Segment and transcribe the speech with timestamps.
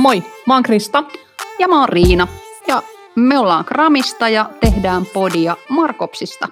[0.00, 1.04] Moi, mä oon Krista.
[1.58, 2.28] Ja mä oon Riina.
[2.68, 2.82] Ja
[3.16, 6.48] me ollaan Kramista ja tehdään podia Markopsista.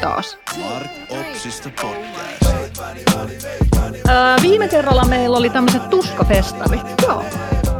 [0.00, 0.38] Taas.
[0.60, 0.90] Mark
[1.20, 2.80] Opsista podcast.
[4.08, 6.80] Öö, viime kerralla meillä oli tämmöiset tuskafestarit.
[7.02, 7.24] Joo.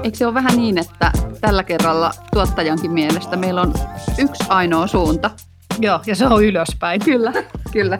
[0.02, 3.74] Eikö se ole vähän niin, että tällä kerralla tuottajankin mielestä meillä on
[4.18, 5.30] yksi ainoa suunta?
[5.78, 7.00] Joo, ja se on ylöspäin.
[7.04, 7.32] Kyllä,
[7.72, 7.98] kyllä.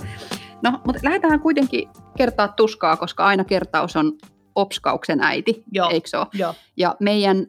[0.63, 4.13] No, mutta lähdetään kuitenkin kertaa tuskaa, koska aina kertaus on
[4.57, 5.91] opskauksen äiti, Joo.
[5.91, 6.27] eikö se ole?
[6.33, 6.55] Joo.
[6.77, 7.47] Ja meidän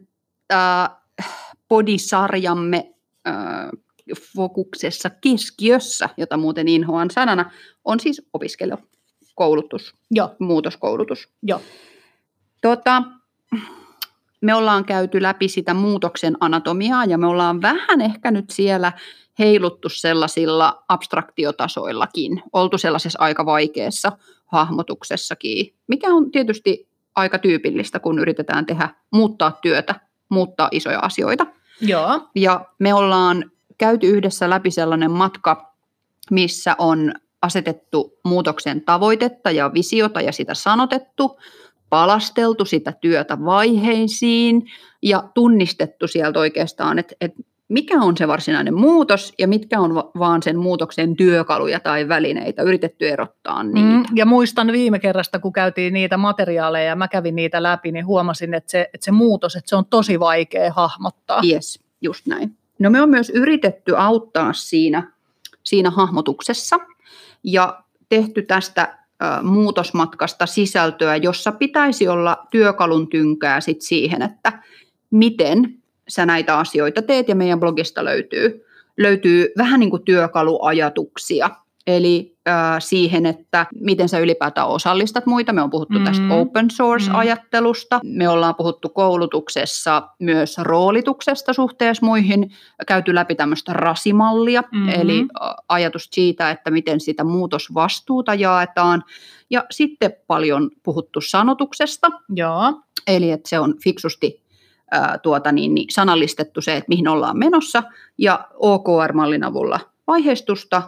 [0.52, 0.88] äh,
[1.68, 2.94] podisarjamme
[3.28, 3.34] äh,
[4.36, 7.50] fokuksessa keskiössä, jota muuten inhoan sanana,
[7.84, 11.28] on siis opiskelijakoulutus, Joo, muutoskoulutus.
[11.42, 11.60] joo.
[12.62, 13.02] Tota,
[14.40, 18.92] me ollaan käyty läpi sitä muutoksen anatomiaa ja me ollaan vähän ehkä nyt siellä
[19.38, 24.12] heiluttu sellaisilla abstraktiotasoillakin, oltu sellaisessa aika vaikeassa
[24.46, 26.87] hahmotuksessakin, mikä on tietysti
[27.18, 29.94] aika tyypillistä, kun yritetään tehdä, muuttaa työtä,
[30.28, 31.46] muuttaa isoja asioita.
[31.80, 32.28] Joo.
[32.34, 35.74] Ja me ollaan käyty yhdessä läpi sellainen matka,
[36.30, 41.38] missä on asetettu muutoksen tavoitetta ja visiota ja sitä sanotettu,
[41.90, 44.70] palasteltu sitä työtä vaiheisiin
[45.02, 50.10] ja tunnistettu sieltä oikeastaan, että, että mikä on se varsinainen muutos ja mitkä on va-
[50.18, 53.88] vaan sen muutoksen työkaluja tai välineitä, yritetty erottaa niitä.
[53.88, 58.06] Mm, ja muistan viime kerrasta, kun käytiin niitä materiaaleja ja mä kävin niitä läpi, niin
[58.06, 61.40] huomasin, että se, että se muutos, että se on tosi vaikea hahmottaa.
[61.50, 62.56] Yes, just näin.
[62.78, 65.12] No me on myös yritetty auttaa siinä,
[65.62, 66.76] siinä hahmotuksessa
[67.44, 68.98] ja tehty tästä
[69.42, 74.62] muutosmatkasta sisältöä, jossa pitäisi olla työkalun tynkää sit siihen, että
[75.10, 75.78] miten
[76.08, 78.64] sä näitä asioita teet ja meidän blogista löytyy,
[78.98, 81.50] löytyy vähän niin kuin työkaluajatuksia.
[81.86, 85.52] Eli ö, siihen, että miten sä ylipäätään osallistat muita.
[85.52, 86.30] Me on puhuttu tästä Mm.
[86.30, 88.00] open source-ajattelusta.
[88.04, 92.50] Me ollaan puhuttu koulutuksessa myös roolituksesta suhteessa muihin.
[92.86, 94.88] Käyty läpi tämmöistä rasimallia, Mhm.
[94.88, 95.26] eli ö,
[95.68, 99.04] ajatus siitä, että miten sitä muutosvastuuta jaetaan.
[99.50, 102.82] Ja sitten paljon puhuttu sanotuksesta, Joo.
[103.06, 104.47] eli että se on fiksusti
[104.90, 107.82] ää, tuota, niin, niin sanallistettu se, että mihin ollaan menossa,
[108.18, 110.82] ja OKR-mallin avulla vaiheistusta,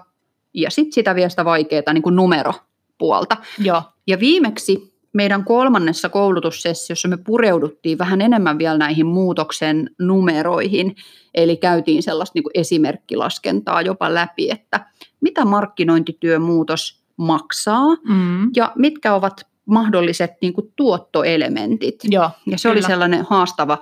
[0.55, 3.37] ja sitten sitä vielä sitä vaikeaa niin kuin numeropuolta.
[3.59, 3.83] Joo.
[4.07, 10.97] Ja viimeksi meidän kolmannessa koulutussessiossa me pureuduttiin vähän enemmän vielä näihin muutoksen numeroihin,
[11.35, 14.87] eli käytiin sellaista niin kuin esimerkkilaskentaa jopa läpi, että
[15.21, 18.51] mitä markkinointityömuutos maksaa, Mm.
[18.57, 22.01] ja mitkä ovat mahdolliset niin kuin tuottoelementit.
[22.05, 22.31] Joo.
[22.47, 22.89] Ja se oli Kyllä.
[22.89, 23.79] sellainen haastava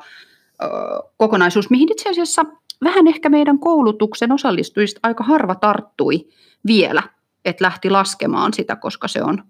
[0.62, 0.66] ö,
[1.16, 2.44] kokonaisuus, mihin itse asiassa
[2.84, 6.27] vähän ehkä meidän koulutuksen osallistujista aika harva tarttui
[6.67, 7.03] vielä,
[7.44, 9.43] että lähti laskemaan sitä, koska se on...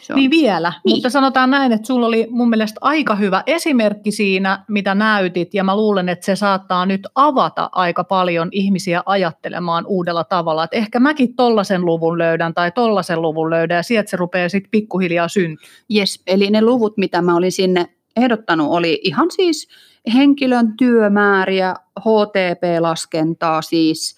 [0.00, 0.96] Se on Niin vielä, Niin.
[0.96, 5.64] mutta sanotaan näin, että sulla oli mun mielestä aika hyvä esimerkki siinä, mitä näytit, ja
[5.64, 11.00] mä luulen, että se saattaa nyt avata aika paljon ihmisiä ajattelemaan uudella tavalla, että ehkä
[11.00, 15.66] mäkin tollasen luvun löydän tai tollasen luvun löydän, ja sieltä se rupeaa sitten pikkuhiljaa syntyä.
[15.96, 17.86] Yes, eli ne luvut, mitä mä olin sinne
[18.16, 19.68] ehdottanut, oli ihan siis
[20.14, 24.16] henkilön työmääriä, HTP-laskentaa siis,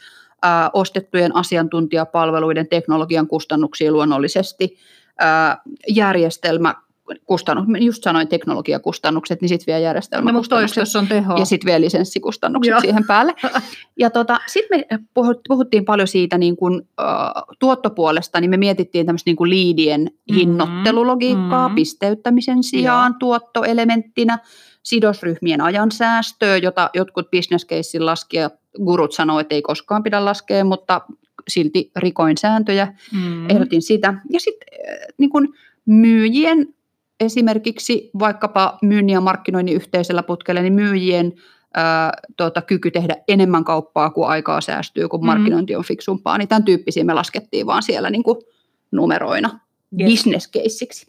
[0.73, 4.77] ostettujen asiantuntijapalveluiden teknologian kustannuksia luonnollisesti,
[5.89, 6.75] järjestelmä,
[7.27, 10.75] kustannus, just sanoin teknologiakustannukset, niin sitten vielä No, järjestelmäkustannukset.
[10.75, 11.39] toistossa on tehoa.
[11.39, 12.81] ja sitten vielä lisenssikustannukset Joo.
[12.81, 13.35] siihen päälle.
[13.99, 19.07] Ja tota, sitten me puhut- puhuttiin paljon siitä niin kun, uh, tuottopuolesta, niin me mietittiin
[19.07, 20.35] tämmöistä niin liidien Mhm.
[20.39, 21.75] hinnoittelulogiikkaa Mhm.
[21.75, 24.39] pisteyttämisen sijaan tuottoelementtinä,
[24.83, 28.55] sidosryhmien ajansäästöä, jota jotkut business casein laskijat,
[28.85, 31.01] gurut sanoo, että ei koskaan pidä laskea, mutta
[31.49, 33.51] silti rikoin sääntöjä Mm.
[33.51, 34.15] ehdotin sitä.
[34.31, 34.69] Ja sitten
[35.19, 35.55] niin kun
[35.87, 36.75] myyjien
[37.21, 41.33] esimerkiksi vaikkapa myynnin ja markkinoinnin yhteisellä putkella, niin myyjien
[41.75, 45.27] ää, tota, kyky tehdä enemmän kauppaa, kun aikaa säästyy, kun Mm.
[45.27, 48.37] markkinointi on fiksumpaa, niin tämän tyyppisiä me laskettiin vaan siellä niin kuin
[48.93, 49.61] numeroina
[50.01, 50.11] Yes.
[50.11, 51.07] business caseiksi.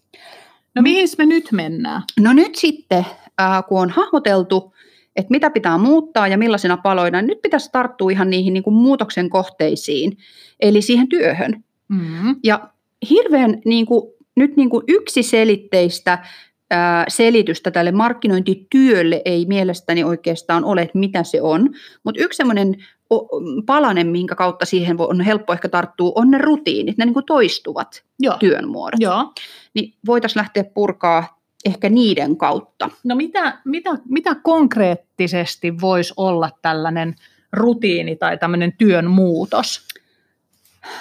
[0.75, 2.01] No mihin me nyt mennään?
[2.19, 3.05] No nyt sitten,
[3.37, 4.73] ää, kun on hahmoteltu,
[5.15, 9.29] että mitä pitää muuttaa ja millaisina paloina, nyt pitäisi tarttua ihan niihin niin kuin muutoksen
[9.29, 10.17] kohteisiin,
[10.59, 11.63] eli siihen työhön.
[11.87, 12.35] Mm.
[12.43, 12.69] Ja
[13.09, 16.19] hirveän niin kuin, nyt niin kuin yksiselitteistä
[16.71, 21.69] ää, selitystä tälle markkinointityölle ei mielestäni oikeastaan ole, että mitä se on.
[22.03, 22.75] Mutta yksi semmoinen
[23.65, 28.03] palanen, minkä kautta siihen on helppo ehkä tarttua, on ne rutiinit, ne niin kuin toistuvat
[28.19, 28.37] Joo.
[28.39, 28.99] työn muodot.
[28.99, 29.33] Joo.
[29.73, 31.34] Niin voitaisiin lähteä purkaa
[31.65, 32.89] ehkä niiden kautta.
[33.03, 37.15] No mitä, mitä, mitä konkreettisesti voisi olla tällainen
[37.51, 39.87] rutiini tai tämmöinen työn muutos?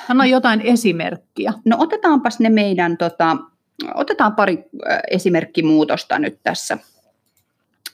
[0.08, 1.52] Anna jotain esimerkkiä.
[1.64, 3.36] No otetaanpas ne meidän, tota,
[3.94, 4.58] otetaan pari
[4.90, 6.78] äh, esimerkkimuutosta nyt tässä,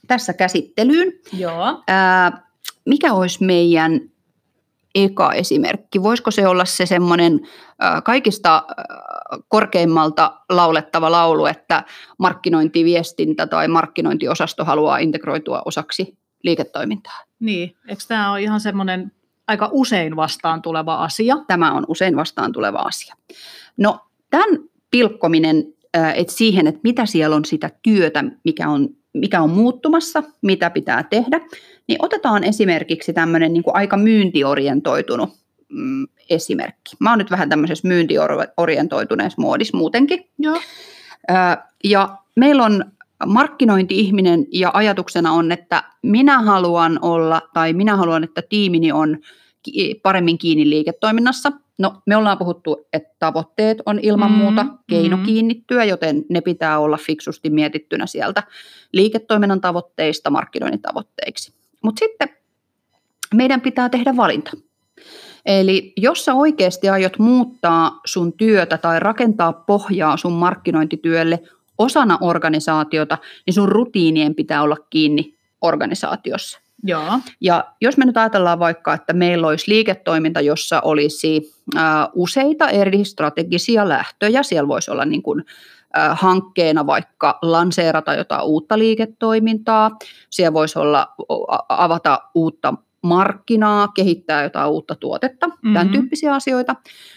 [0.07, 1.13] tässä käsittelyyn.
[1.33, 1.83] Joo.
[1.89, 2.43] Ää,
[2.85, 4.01] mikä olisi meidän
[4.95, 6.03] eka esimerkki?
[6.03, 7.41] Voisiko se olla se semmoinen
[8.05, 8.85] kaikista ää,
[9.49, 11.85] korkeimmalta laulettava laulu, että
[12.19, 17.25] markkinointiviestintä tai markkinointiosasto haluaa integroitua osaksi liiketoimintaa?
[17.41, 19.13] Niin, eikö tämä ole ihan semmoinen
[19.47, 21.37] aika usein vastaan tuleva asia?
[21.47, 23.15] Tämä on usein vastaan tuleva asia.
[23.77, 24.01] No,
[24.31, 24.59] tämän
[24.91, 25.65] pilkkominen
[26.15, 31.03] että siihen, että mitä siellä on sitä työtä, mikä on, mikä on muuttumassa, mitä pitää
[31.03, 31.41] tehdä,
[31.89, 35.31] niin otetaan esimerkiksi tämmöinen niin kuin aika myyntiorientoitunut
[35.69, 36.97] mm, esimerkki.
[36.99, 40.29] Mä oon nyt vähän tämmöisessä myyntiorientoituneessa muodissa muutenkin.
[40.39, 40.61] Joo.
[41.85, 42.85] Ja meillä on
[43.27, 49.19] markkinointi-ihminen ja ajatuksena on, että minä haluan olla tai minä haluan, että tiimini on
[50.03, 51.53] paremmin kiinni liiketoiminnassa.
[51.79, 54.45] No, me ollaan puhuttu, että tavoitteet on ilman mm-hmm.
[54.45, 55.27] muuta keino mm-hmm.
[55.27, 58.43] kiinnittyä, joten ne pitää olla fiksusti mietittynä sieltä
[58.93, 61.53] liiketoiminnan tavoitteista markkinoinnin tavoitteiksi.
[61.85, 62.29] Mutta sitten
[63.35, 64.51] meidän pitää tehdä valinta.
[65.51, 71.41] Eli jos sä oikeasti aiot muuttaa sun työtä tai rakentaa pohjaa sun markkinointityölle
[71.79, 76.61] osana organisaatiota, niin sun rutiinien pitää olla kiinni organisaatiossa.
[76.83, 77.19] Joo.
[77.41, 81.53] Ja jos me nyt ajatellaan vaikka, että meillä olisi liiketoiminta, jossa olisi
[82.15, 85.45] useita eri strategisia lähtöjä, siellä voisi olla niin kuin,
[86.13, 89.91] hankkeena vaikka lanseerata jotain uutta liiketoimintaa,
[90.31, 91.15] siellä voisi olla
[91.69, 95.73] avata uutta markkinaa, kehittää jotain uutta tuotetta, mm-hmm.
[95.73, 96.73] tämän tyyppisiä asioita.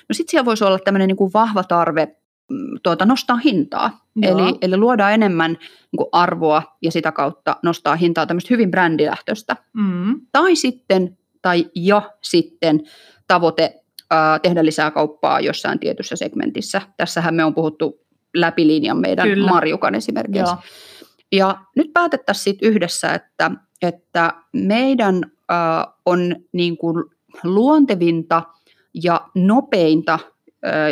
[0.09, 2.15] No sitten siellä voisi olla tämmöinen niin kuin vahva tarve
[2.51, 4.05] Mm, tuota, nostaa hintaa.
[4.21, 9.55] Eli, eli luodaan enemmän niin kuin arvoa ja sitä kautta nostaa hintaa tämmöistä hyvin brändilähtöistä.
[9.73, 10.21] Mm.
[10.31, 12.81] Tai sitten, tai ja sitten
[13.27, 16.81] tavoite ää, tehdä lisää kauppaa jossain tietyssä segmentissä.
[16.97, 17.99] Tässähän me on puhuttu
[18.35, 19.49] läpi linjan meidän Kyllä.
[19.49, 20.39] Marjukan esimerkiksi.
[20.39, 20.57] Joo.
[21.31, 23.51] Ja nyt päätettäisiin sit yhdessä, että,
[23.81, 25.31] että meidän
[26.05, 27.03] on niin kuin
[27.43, 28.43] luontevinta
[28.93, 30.19] ja nopeinta–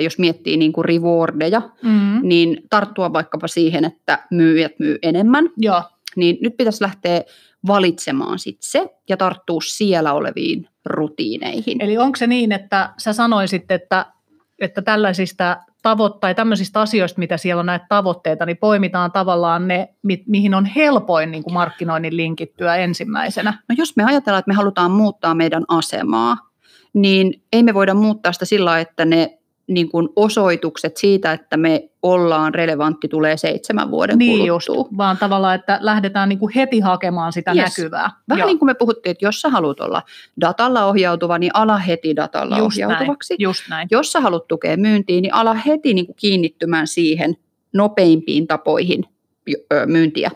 [0.03, 2.19] jos miettii niin kuin rewardeja, mm.
[2.21, 5.49] niin tarttua vaikkapa siihen, että myyjät myy enemmän.
[5.57, 5.83] Joo.
[6.15, 7.23] Niin nyt pitäisi lähteä
[7.67, 11.81] valitsemaan sit se ja tarttua siellä oleviin rutiineihin.
[11.81, 14.05] Eli onko se niin, että sä sanoisit, että,
[14.59, 19.89] että tällaisista tavoitteista tai tämmöisistä asioista, mitä siellä on näitä tavoitteita, niin poimitaan tavallaan ne,
[20.03, 23.63] mi- mihin on helpoin niin kuin markkinoinnin linkittyä ensimmäisenä?
[23.69, 26.37] No jos me ajatellaan, että me halutaan muuttaa meidän asemaa,
[26.93, 29.40] niin ei me voida muuttaa sitä sillä, että ne
[29.73, 34.75] niin kuin osoitukset siitä, että me ollaan relevantti, tulee seitsemän vuoden niin kuluttua.
[34.75, 37.77] Just, vaan tavallaan, että lähdetään niin kuin heti hakemaan sitä yes.
[37.77, 38.11] näkyvää.
[38.29, 38.47] Vähän Joo.
[38.47, 40.01] niin kuin me puhuttiin, että jos sä haluat olla
[40.41, 43.33] datalla ohjautuva, niin ala heti datalla just ohjautuvaksi.
[43.33, 43.41] Näin.
[43.41, 43.87] Just näin.
[43.91, 47.35] Jos sä haluat tukea myyntiin, niin ala heti niin kuin kiinnittymään siihen
[47.73, 49.03] nopeimpiin tapoihin
[49.85, 50.31] myyntiä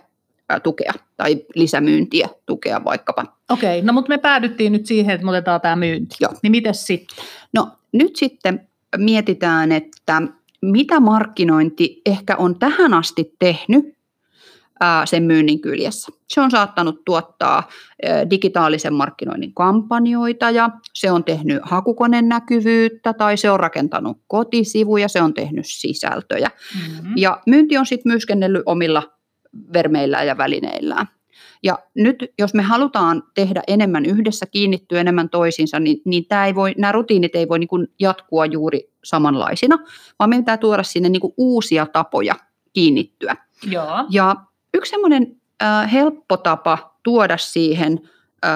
[0.63, 3.25] tukea tai lisämyyntiä tukea vaikkapa.
[3.49, 6.15] Okei, no mutta me päädyttiin nyt siihen, että me otetaan tämä myynti.
[6.21, 6.31] Joo.
[6.43, 7.25] Niin miten sitten?
[7.53, 8.67] No nyt sitten
[8.97, 10.21] mietitään, että
[10.61, 13.95] mitä markkinointi ehkä on tähän asti tehnyt
[15.05, 16.11] sen myynnin kyljessä.
[16.27, 17.69] Se on saattanut tuottaa
[18.29, 25.21] digitaalisen markkinoinnin kampanjoita ja se on tehnyt hakukoneen näkyvyyttä tai se on rakentanut kotisivuja, se
[25.21, 26.49] on tehnyt sisältöjä.
[26.75, 27.13] Mm-hmm.
[27.15, 29.03] Ja myynti on sitten myöskennellyt omilla
[29.73, 31.07] vermeillään ja välineillään.
[31.65, 36.55] Ja nyt jos me halutaan tehdä enemmän yhdessä, kiinnittyä enemmän toisiinsa, niin, niin tämä ei
[36.55, 39.77] voi, nämä rutiinit ei voi niin kuin jatkua juuri samanlaisina,
[40.19, 42.35] vaan meidän pitää tuoda sinne niin kuin uusia tapoja
[42.73, 43.35] kiinnittyä.
[43.69, 44.05] Joo.
[44.09, 44.35] Ja
[44.73, 47.99] yksi semmoinen äh, helppo tapa tuoda siihen
[48.45, 48.51] äh,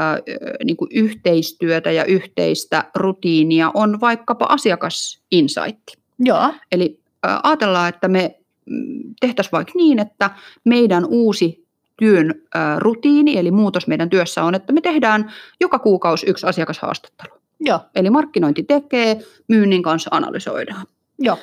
[0.63, 5.97] niin kuin yhteistyötä ja yhteistä rutiinia on vaikkapa asiakasinsightti.
[6.19, 6.53] Joo.
[6.71, 10.29] Eli äh, ajatellaan, että me mm, tehtäisiin vaikka niin, että
[10.65, 11.68] meidän uusi
[11.99, 12.33] työn
[12.77, 17.33] rutiini, eli muutos meidän työssä on, että me tehdään joka kuukausi yksi asiakashaastattelu.
[17.59, 17.79] Joo.
[17.95, 20.85] Eli markkinointi tekee, myynnin kanssa analysoidaan.
[21.19, 21.37] Joo.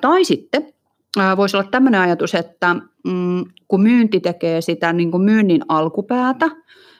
[0.00, 0.72] tai sitten
[1.36, 6.50] voisi olla tämmöinen ajatus, että mm, kun myynti tekee sitä niin kuin myynnin alkupäätä,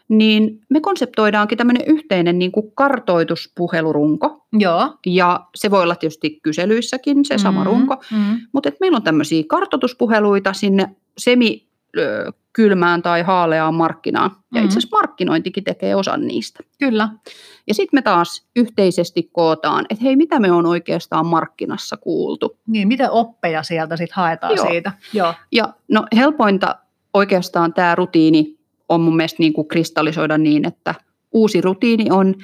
[0.09, 4.47] niin me konseptoidaankin tämmöinen yhteinen niin kuin kartoituspuhelurunko.
[4.53, 4.95] Joo.
[5.07, 7.73] Ja se voi olla tietysti kyselyissäkin se sama mm-hmm.
[7.73, 8.41] runko, mm-hmm.
[8.53, 11.67] mutta meillä on tämmöisiä kartoituspuheluita sinne semi
[12.53, 14.31] kylmään tai haaleaan markkinaan.
[14.31, 14.65] Ja mm-hmm.
[14.65, 16.61] itse asiassa markkinointikin tekee osan niistä.
[16.79, 17.09] Kyllä.
[17.67, 22.59] Ja sitten me taas yhteisesti kootaan, että hei, mitä me on oikeastaan markkinassa kuultu.
[22.67, 24.67] Niin, mitä oppeja sieltä sitten haetaan Joo.
[24.67, 24.93] siitä.
[25.13, 25.35] Joo.
[25.53, 26.77] Ja no helpointa
[27.15, 30.95] oikeastaan tämä rutiini on mun mielestä niin kuin kristallisoida niin, että
[31.33, 32.35] uusi rutiini on,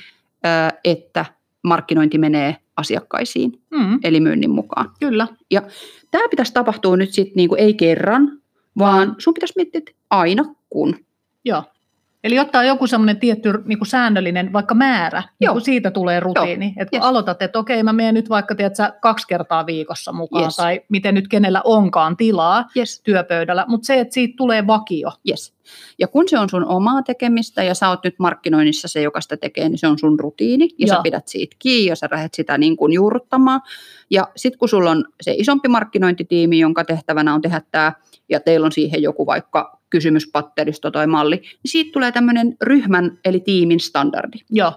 [0.85, 1.25] että
[1.63, 3.99] markkinointi menee asiakkaisiin, mm.
[4.05, 4.91] eli myynnin mukaan.
[5.01, 5.27] Kyllä.
[5.51, 5.63] Ja
[6.11, 8.39] tämä pitäisi tapahtua nyt sitten niin kuin ei kerran,
[8.79, 11.05] vaan sun pitäisi miettiä, että aina kun.
[11.45, 11.63] Joo.
[12.27, 15.55] Eli ottaa joku semmoinen tietty niin kuin säännöllinen vaikka määrä, niin Joo.
[15.55, 16.75] kuin siitä tulee rutiini.
[16.77, 17.09] Että kun Yes.
[17.09, 20.57] aloitat, että okei, mä menen nyt vaikka tiedät, sä, kaksi kertaa viikossa mukaan, Yes.
[20.57, 23.01] tai miten nyt kenellä onkaan tilaa Yes.
[23.05, 25.11] työpöydällä, mutta se, että siitä tulee vakio.
[25.29, 25.55] Yes.
[25.99, 29.37] Ja kun se on sun omaa tekemistä ja sä oot nyt markkinoinnissa se, joka sitä
[29.37, 30.97] tekee, niin se on sun rutiini ja Joo.
[30.97, 33.61] sä pidät siitä kiinni ja sä lähdet sitä niin kuin juurruttamaan.
[34.11, 37.93] Ja sitten kun sulla on se isompi markkinointitiimi, jonka tehtävänä on tehdä tämä
[38.29, 43.41] ja teillä on siihen joku vaikka kysymyspatteristo tai malli, niin siitä tulee tämmöinen ryhmän eli
[43.41, 44.39] tiimin standardi.
[44.51, 44.73] Joo,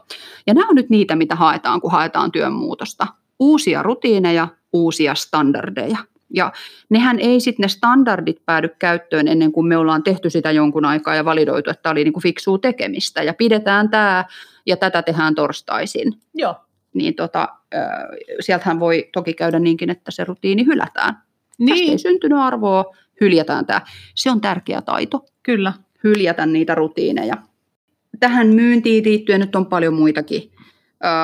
[0.48, 3.08] Ja nämä on nyt niitä, mitä haetaan, kun haetaan työn muutosta.
[3.40, 5.98] Uusia rutiineja, uusia standardeja.
[6.34, 6.52] Ja
[6.90, 11.16] nehän ei sitten ne standardit päädy käyttöön ennen kuin me ollaan tehty sitä jonkun aikaa
[11.16, 13.24] ja validoitu, että tämä oli niinku fiksua tekemistä.
[13.24, 14.26] Ja pidetään tämä
[14.66, 16.14] ja tätä tehdään torstaisin.
[16.34, 16.56] joo,
[16.94, 17.82] Niin tota, äh,
[18.40, 21.14] sieltähän voi toki käydä niinkin, että se rutiini hylätään.
[21.14, 23.82] Tästä ei niin, syntynyt arvoa, hyljätään tämä.
[24.16, 25.74] Se on tärkeä taito kyllä.
[26.04, 27.34] hyljätä niitä rutiineja.
[28.20, 30.52] Tähän myyntiin liittyen nyt on paljon muitakin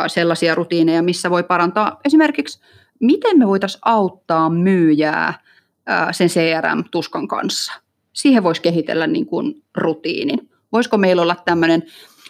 [0.07, 2.59] sellaisia rutiineja, missä voi parantaa esimerkiksi,
[2.99, 5.33] miten me voitaisiin auttaa myyjää
[5.85, 7.73] ää, sen CRM-tuskan kanssa.
[8.13, 10.49] Siihen voisi kehitellä niin kuin rutiinin.
[10.71, 11.83] Voisiko meillä olla tämmöinen,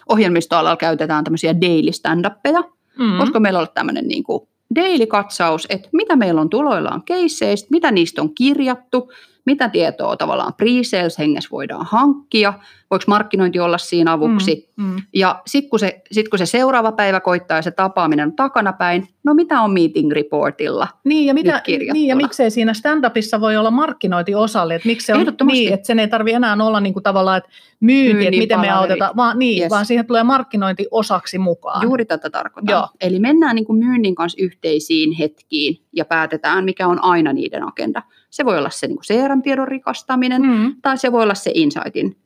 [0.08, 3.18] ohjelmistoalalla käytetään tämmöisiä daily stand-uppeja, Mm.
[3.18, 8.22] Voisiko meillä olla tämmöinen niin kuin daily-katsaus, että mitä meillä on tuloillaan keisseistä, mitä niistä
[8.22, 9.12] on kirjattu,
[9.46, 12.54] mitä tietoa tavallaan pre-sales hengessä voidaan hankkia,
[12.90, 14.72] voiko markkinointi olla siinä avuksi.
[14.76, 14.96] Mm, mm.
[15.14, 19.08] Ja sitten kun, se, sit kun se seuraava päivä koittaa ja se tapaaminen on takanapäin,
[19.24, 20.88] no mitä on meeting reportilla?
[21.04, 21.62] Niin ja, mitä,
[21.92, 25.98] niin ja miksei siinä stand-upissa voi olla markkinointiosalle, että miksi se on niin, että sen
[25.98, 27.50] ei tarvitse enää olla niin kuin tavallaan, että
[27.80, 28.90] myynti, että Myynnin miten me palaverit.
[28.90, 29.70] autetaan, vaan, niin, Yes.
[29.70, 31.82] vaan siihen tulee markkinointi osaksi mukaan.
[31.82, 32.72] Juuri tätä tarkoitan.
[32.72, 32.88] Joo.
[33.00, 38.02] Eli mennään niin kuin myynnin kanssa yhteisiin hetkiin ja päätetään, mikä on aina niiden agenda.
[38.30, 42.16] Se voi olla se niin CRM-tiedon rikastaminen, Mm, tai se voi olla se insightin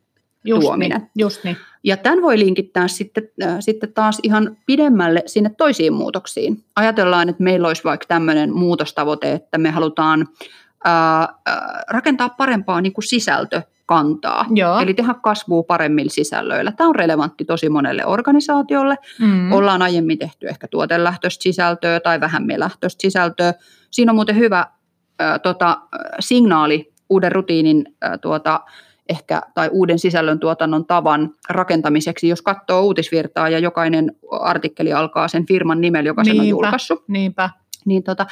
[0.45, 1.01] just tuominen.
[1.01, 1.57] Niin, just niin.
[1.85, 6.65] Ja tämän voi linkittää sitten, äh, sitten taas ihan pidemmälle sinne toisiin muutoksiin.
[6.77, 10.29] Ajatellaan, että meillä olisi vaikka tämmöinen muutostavoite, että me halutaan
[10.85, 14.47] ää, ää, rakentaa parempaa niin kuin sisältökantaa.
[14.55, 14.79] Joo.
[14.79, 16.73] Eli tehdä kasvua paremmilla sisällöillä.
[16.73, 18.97] Tämä on relevantti tosi monelle organisaatiolle.
[19.19, 19.53] Mm.
[19.53, 23.55] Ollaan aiemmin tehty ehkä tuotelähtöistä sisältöä tai vähemmän lähtöistä sisältöä.
[23.91, 24.67] Siinä on muuten hyvä
[25.19, 25.81] ää, tota,
[26.21, 28.61] signaali uuden rutiinin ää, tuota,
[29.11, 35.47] ehkä, tai uuden sisällön tuotannon tavan rakentamiseksi, jos katsoo uutisvirtaa ja jokainen artikkeli alkaa sen
[35.47, 36.51] firman nimellä, joka sen on Niinpä.
[36.51, 37.05] julkaissut.
[37.09, 37.51] Niinpä.
[37.85, 38.27] Niin tota,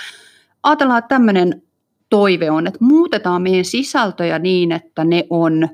[0.62, 1.62] ajatellaan, että tämmöinen
[2.10, 5.68] toive on, että muutetaan meidän sisältöjä niin, että ne on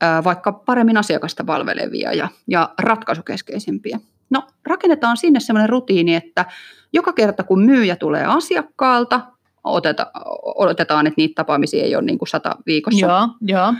[0.00, 4.00] ää, vaikka paremmin asiakasta palvelevia ja, ja ratkaisukeskeisempiä.
[4.30, 6.44] No rakennetaan sinne semmoinen rutiini, että
[6.92, 9.20] joka kerta kun myyjä tulee asiakkaalta,
[9.64, 10.06] oteta,
[10.54, 13.74] odotetaan, että niitä tapaamisia ei ole niin kuin sata viikossa, Joo, joo.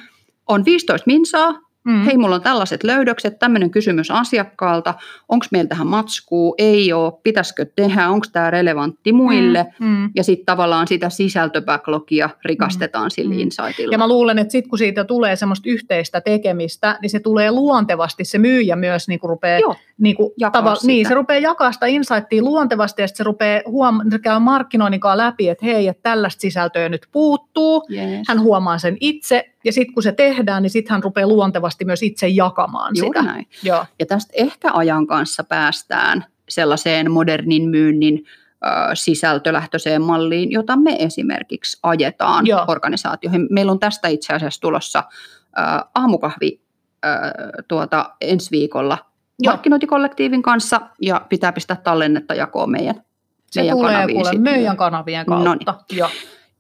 [0.49, 2.03] On 15 minsaa, Mm.
[2.05, 4.95] hei mulla on tällaiset löydökset, tämmöinen kysymys asiakkaalta,
[5.29, 9.87] onko meillä tähän matskuu, ei ole, pitäisikö tehdä, onko tämä relevantti muille, Mm.
[9.87, 10.11] Mm.
[10.15, 13.41] ja sitten tavallaan sitä sisältöbacklogia rikastetaan sillä Mm.
[13.41, 13.93] insightilla.
[13.93, 18.25] Ja mä luulen, että sitten kun siitä tulee semmoista yhteistä tekemistä, niin se tulee luontevasti,
[18.25, 20.87] se myyjä myös niin kuin rupeaa, Joo, niin, kuin, sitä.
[20.87, 25.49] niin, se rupeaa jakaa sitä insightia luontevasti ja sitten se rupeaa huom- käy markkinoinnin läpi,
[25.49, 27.83] että hei, että tällaista sisältöä nyt puuttuu.
[27.93, 28.27] yes.
[28.29, 32.03] Hän huomaa sen itse ja sitten kun se tehdään, niin sitten hän rupeaa luontevasti myös
[32.03, 33.33] itse jakamaan Juuri sitä.
[33.33, 33.47] näin.
[33.63, 38.25] Joo, Ja tästä ehkä ajan kanssa päästään sellaiseen modernin myynnin
[38.95, 42.65] sisältölähtöiseen malliin, jota me esimerkiksi ajetaan Joo.
[42.69, 43.47] organisaatioihin.
[43.51, 45.05] Meillä on tästä itse asiassa tulossa
[45.95, 46.61] aamukahvi
[47.69, 48.99] tuota, ensi viikolla
[49.39, 49.53] Joo.
[49.53, 52.95] markkinointikollektiivin kanssa ja pitää pistää tallennetta jakoon meidän,
[53.51, 54.43] se meidän tulee kanaviin kuule sitten.
[54.43, 55.75] meidän kanavien kautta.
[55.93, 56.09] Joo.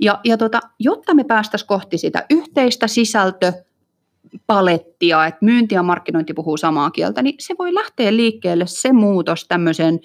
[0.00, 6.57] Ja, ja tota, jotta me päästäisiin kohti sitä yhteistä sisältöpalettia, että myynti ja markkinointi puhuu
[6.57, 10.05] samaa kieltä, niin se voi lähteä liikkeelle se muutos tämmöisen ö,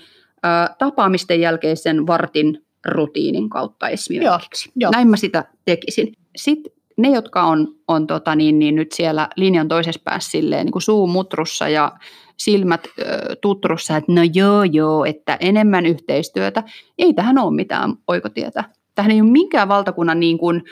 [0.78, 4.72] tapaamisten jälkeisen vartin rutiinin kautta esimerkiksi.
[4.76, 4.92] joo.
[4.92, 6.14] Näin mä sitä tekisin.
[6.36, 10.72] Sitten ne, jotka on, on tota niin, niin nyt siellä linjan toisessa päässä silleen, niin
[10.72, 11.92] kuin suu mutrussa ja
[12.38, 16.64] silmät ö, tutrussa, että no joo joo, että enemmän yhteistyötä.
[16.98, 18.64] Ei tähän ole mitään oikotietä.
[18.96, 20.64] Tähän ei ole minkään valtakunnan niin kuin,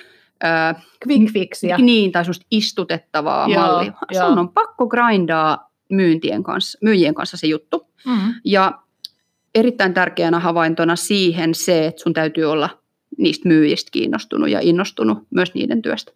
[0.44, 1.78] ö, Quick fixia.
[1.78, 3.94] niin, tai semmoista istutettavaa Joo, mallia.
[4.12, 4.28] joo.
[4.30, 7.88] Sun on pakko grindaa myyntien kanssa, myyjien kanssa se juttu.
[8.06, 8.34] Mm.
[8.46, 8.80] Ja
[9.56, 12.70] erittäin tärkeänä havaintona siihen se, että sun täytyy olla
[13.18, 16.12] niistä myyjistä kiinnostunut ja innostunut myös niiden työstä.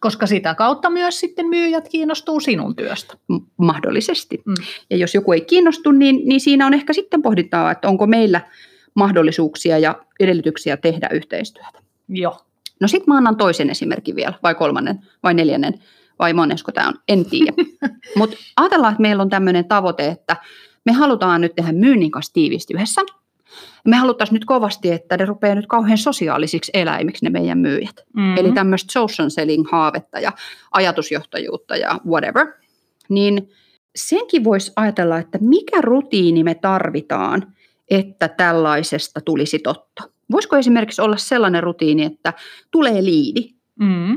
[0.00, 3.14] Koska sitä kautta myös sitten myyjät kiinnostuu sinun työstä.
[3.28, 4.42] M- mahdollisesti.
[4.46, 4.54] Mm.
[4.90, 8.40] Ja jos joku ei kiinnostu, niin, niin siinä on ehkä sitten pohdittava, että onko meillä
[8.98, 11.78] mahdollisuuksia ja edellytyksiä tehdä yhteistyötä.
[12.08, 12.40] Joo.
[12.80, 15.74] No sitten mä annan toisen esimerkin vielä, vai kolmannen, vai neljännen.
[16.18, 17.52] vai monesko tämä on, en tiedä.
[18.18, 20.36] Mutta ajatellaan, että meillä on tämmöinen tavoite, että
[20.84, 23.00] me halutaan nyt tehdä myynnin kanssa tiiviisti yhdessä.
[23.84, 28.04] Me haluttaisiin nyt kovasti, että ne rupeaa nyt kauhean sosiaalisiksi eläimiksi ne meidän myyjät.
[28.16, 28.36] Mm.
[28.36, 30.32] Eli tämmöistä social selling haavetta ja
[30.70, 32.46] ajatusjohtajuutta ja whatever.
[33.08, 33.48] Niin
[33.96, 37.54] senkin voisi ajatella, että mikä rutiini me tarvitaan,
[37.90, 40.02] että tällaisesta tulisi totta.
[40.32, 42.32] Voisiko esimerkiksi olla sellainen rutiini, että
[42.70, 44.16] tulee liidi, Mm.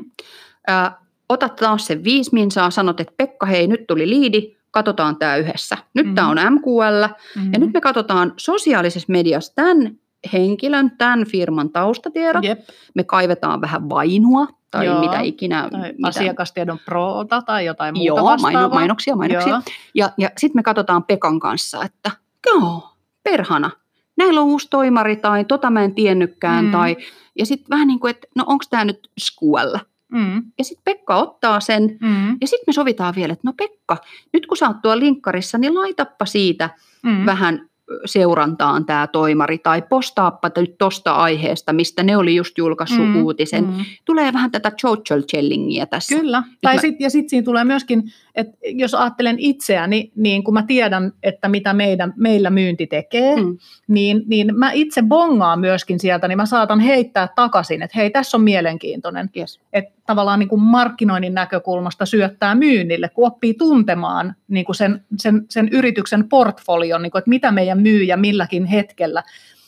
[0.68, 0.98] ää,
[1.30, 5.78] otat taas sen viisi minsaa, sanot, että Pekka, hei, nyt tuli liidi, katsotaan tämä yhdessä.
[5.94, 6.16] Nyt Mhm.
[6.16, 7.54] tämä on MQL, Mm.
[7.54, 9.96] ja nyt me katsotaan sosiaalisessa mediassa tämän
[10.34, 12.44] henkilön, tämän firman taustatiedot.
[12.44, 12.60] Jep.
[12.96, 15.00] Me kaivetaan vähän vainua tai Joo.
[15.01, 15.68] mitä ikinä.
[15.72, 18.51] Tai mitä, asiakastiedon proota tai jotain muuta Joo, vastaavaa.
[18.62, 19.50] maino, mainoksia, mainoksia.
[19.54, 19.62] Joo.
[19.96, 22.12] Ja, ja sitten me katsotaan Pekan kanssa, että
[22.48, 22.91] joo,
[23.24, 23.72] perhana,
[24.18, 26.66] näillä on uusi toimari tai tota mä en tiennytkään.
[26.66, 26.72] Mm.
[26.72, 26.98] Tai,
[27.40, 29.80] ja sitten vähän niin kuin, että no onko tämä nyt skuella?
[30.12, 30.44] Mm.
[30.58, 32.28] Ja sitten Pekka ottaa sen Mm.
[32.42, 33.98] ja sitten me sovitaan vielä, että no Pekka,
[34.34, 36.70] nyt kun sä oot tuolla linkkarissa, niin laitappa siitä
[37.04, 37.25] Mm.
[37.25, 37.70] vähän
[38.06, 43.64] seurantaan tämä toimari tai postaappa nyt tosta aiheesta, mistä ne oli just julkaissut Mm, uutisen.
[43.68, 43.74] mm.
[44.06, 46.16] Tulee vähän tätä social chellingiä tässä.
[46.16, 46.44] Kyllä.
[46.62, 48.04] Tai mä- sit, ja sitten siinä tulee myöskin,
[48.36, 53.58] että jos ajattelen itseäni, niin kun mä tiedän, että mitä meidän, meillä myynti tekee, mm.
[53.88, 58.38] niin, niin mä itse bongaan myöskin sieltä, niin mä saatan heittää takaisin, että hei, tässä
[58.38, 59.30] on mielenkiintoinen.
[59.38, 59.60] Yes.
[59.74, 65.46] Että tavallaan niin kuin markkinoinnin näkökulmasta syöttää myynnille, kun oppii tuntemaan niin kuin sen, sen,
[65.50, 69.24] sen yrityksen portfolion, niin kuin, että mitä meidän myyjä milläkin hetkellä.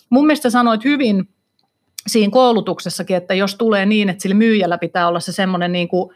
[0.09, 1.29] Mun mielestä sanoit hyvin
[2.07, 6.09] siinä koulutuksessakin, että jos tulee niin, että sillä myyjällä pitää olla se semmoinen niin kuin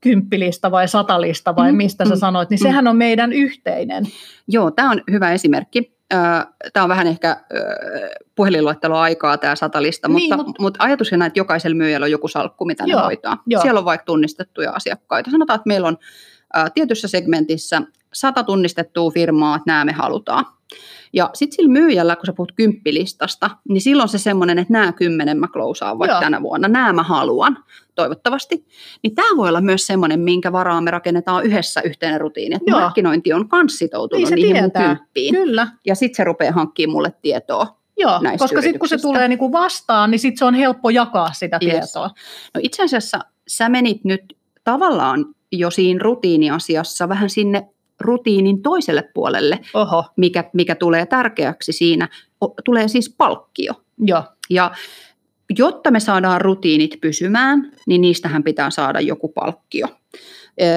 [0.00, 2.62] kymppilista vai satalista vai Mm, mistä sä mm, sanoit, niin mm.
[2.62, 4.04] sehän on meidän yhteinen.
[4.48, 5.94] Joo, tämä on hyvä esimerkki.
[6.72, 7.36] Tämä on vähän ehkä
[8.34, 12.64] puhelinluetteloaikaa tämä satalista, Niin, mutta, mut- mutta ajatus on, että jokaisella myyjällä on joku salkku,
[12.64, 13.42] mitä Joo, ne hoitaa.
[13.46, 13.62] joo.
[13.62, 15.30] Siellä on vaikka tunnistettuja asiakkaita.
[15.30, 15.98] Sanotaan, että meillä on
[16.74, 17.82] tietyssä segmentissä
[18.14, 20.46] sata tunnistettua firmaa, että nämä me halutaan.
[21.12, 25.38] Ja sitten sillä myyjällä, kun sä puhut kymppilistasta, niin silloin se semmoinen, että nämä kymmenen
[25.40, 26.20] mä klousaan vaikka Joo.
[26.20, 27.58] tänä vuonna, nämä mä haluan,
[27.94, 28.66] toivottavasti.
[29.02, 32.54] Niin tämä voi olla myös semmoinen, minkä varaan me rakennetaan yhdessä yhteinen rutiini.
[32.56, 32.80] Että Joo.
[32.80, 34.88] markkinointi on kans sitoutunut Niin niihin tietää.
[34.88, 35.34] mun kymppiin.
[35.34, 35.68] Kyllä.
[35.86, 37.76] Ja sitten se rupeaa hankkimaan mulle tietoa.
[37.98, 40.90] Joo, näistä koska sitten kun se tulee niin kuin vastaan, niin sitten se on helppo
[40.90, 41.72] jakaa sitä Yes.
[41.72, 42.10] tietoa.
[42.54, 47.68] No itse asiassa sä menit nyt tavallaan jo siinä rutiiniasiassa vähän sinne
[48.00, 52.08] rutiinin toiselle puolelle, Oho, mikä, mikä tulee tärkeäksi siinä,
[52.44, 53.72] o- tulee siis palkkio.
[53.98, 54.22] joo.
[54.50, 54.70] Ja
[55.58, 59.86] jotta me saadaan rutiinit pysymään, niin niistähän pitää saada joku palkkio.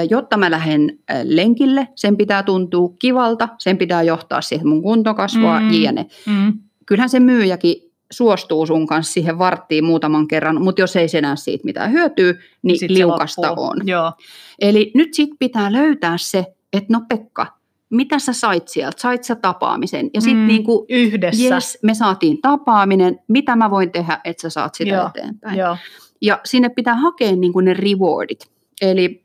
[0.10, 5.60] Jotta mä lähden lenkille, sen pitää tuntua kivalta, sen pitää johtaa siihen, mun kunto kasvaa,
[5.60, 5.69] Mm.
[5.73, 6.06] jne.
[6.25, 6.53] Mm.
[6.86, 7.75] Kyllähän se myyjäkin
[8.12, 12.34] suostuu sun kanssa siihen varttiin muutaman kerran, mutta jos ei se näe siitä mitään hyötyä,
[12.62, 13.88] niin Sit se liukasta on.
[13.88, 14.12] Joo.
[14.60, 17.47] Eli nyt sit pitää löytää se, että no Pekka,
[17.89, 19.01] mitä sä sait sieltä?
[19.01, 20.10] Sait sä tapaamisen?
[20.13, 21.56] Ja sitten Mm, niinku, Yhdessä.
[21.56, 25.58] yes, me saatiin tapaaminen, mitä mä voin tehdä, että sä saat sitä Joo, eteenpäin.
[25.58, 25.77] Joo.
[26.21, 28.47] Ja sinne pitää hakea niinku ne rewardit.
[28.82, 29.23] Eli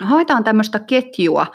[0.00, 1.46] haetaan tämmöistä ketjua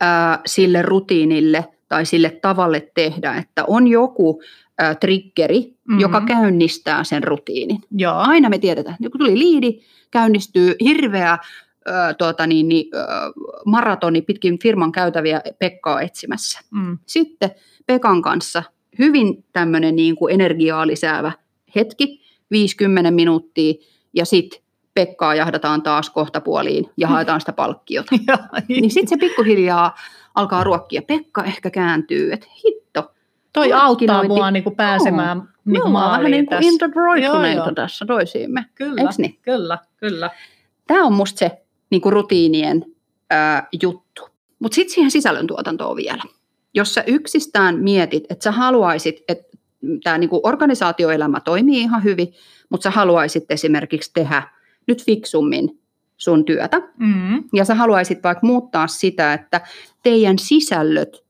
[0.00, 4.42] ää, sille rutiinille tai sille tavalle tehdä, että on joku
[4.78, 5.68] ää, triggeri, Mhm.
[5.84, 6.00] mm-hmm.
[6.00, 7.80] joka käynnistää sen rutiinin.
[7.90, 8.14] Joo.
[8.16, 9.80] Aina me tiedetään, että kun tuli liidi,
[10.10, 11.38] käynnistyy hirveä
[11.88, 12.98] ö, tuota niin, niin, ö,
[13.66, 16.60] maratoni pitkin firman käytäviä Pekkaa etsimässä.
[16.70, 16.98] Mm.
[17.06, 17.50] Sitten
[17.86, 18.62] Pekan kanssa
[18.98, 21.32] hyvin tämmöinen niin kuin energiaa lisäävä
[21.74, 23.74] hetki, 50 minuuttia,
[24.14, 24.60] ja sitten
[24.94, 28.16] Pekkaa jahdataan taas kohtapuoliin ja haetaan sitä palkkiota.
[28.28, 28.38] Joo.
[28.68, 29.94] Niin sitten se pikkuhiljaa
[30.34, 31.02] alkaa ruokkia.
[31.02, 32.80] Pekka ehkä kääntyy, että hitto,
[33.52, 37.20] Toi auttaa mua niin kuin pääsemään niin me kuin ollaan vähän maaliin niin kuin tässä.
[37.26, 37.74] Joo, joo.
[37.74, 38.64] tässä toisiimme.
[38.74, 39.38] Kyllä, niin?
[39.42, 40.30] kyllä, kyllä.
[40.86, 42.84] Tämä on musta se niin kuin rutiinien
[43.30, 44.28] ää, juttu.
[44.58, 46.22] Mutta sitten siihen sisällöntuotantoon vielä.
[46.74, 49.44] Jos sä yksistään mietit, että sä haluaisit, että
[50.04, 52.34] tämä niin organisaatioelämä toimii ihan hyvin,
[52.68, 54.42] mutta sä haluaisit esimerkiksi tehdä
[54.86, 55.80] nyt fiksummin
[56.16, 57.44] sun työtä, Mm.
[57.52, 59.60] ja sä haluaisit vaikka muuttaa sitä, että
[60.02, 61.24] teidän sisällöt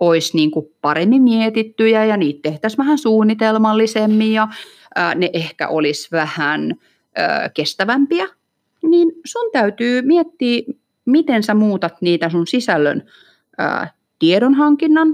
[0.00, 4.48] olisi niin kuin paremmin mietittyjä ja niitä tehtäisiin vähän suunnitelmallisemmin ja
[4.94, 6.74] ää, ne ehkä olisi vähän
[7.16, 8.28] ää, kestävämpiä,
[8.82, 10.62] niin sun täytyy miettiä,
[11.04, 13.02] miten sä muutat niitä sun sisällön
[13.58, 15.08] ää, tiedonhankinnan,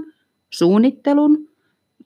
[0.49, 1.49] suunnittelun,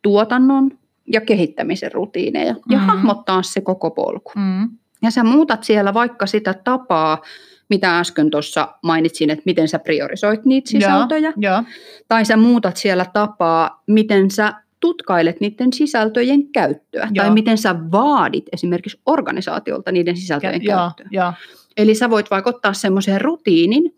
[0.01, 0.71] tuotannon
[1.13, 2.85] ja kehittämisen rutiineja ja Mm.
[2.85, 4.31] hahmottaa se koko polku.
[4.35, 4.69] Mm.
[5.01, 7.21] Ja sä muutat siellä vaikka sitä tapaa,
[7.69, 11.33] mitä äsken tuossa mainitsin, että miten sä priorisoit niitä sisältöjä.
[11.37, 11.63] Joo.
[12.07, 17.07] Tai sä muutat siellä tapaa, miten sä tutkailet niiden sisältöjen käyttöä.
[17.13, 17.25] Joo.
[17.25, 20.77] Tai miten sä vaadit esimerkiksi organisaatiolta niiden sisältöjen Joo.
[20.77, 21.07] käyttöä.
[21.11, 21.33] Joo.
[21.77, 23.95] Eli sä voit vaikka ottaa semmoisen rutiinin,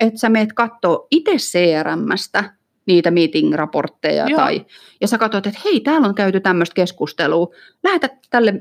[0.00, 2.44] että sä meet katsoa itse CRMstä
[2.86, 4.36] niitä meeting-raportteja Joo.
[4.36, 4.66] tai,
[5.00, 7.48] ja sä katsot, että hei, täällä on käyty tämmöistä keskustelua,
[7.84, 8.54] lähetä tälle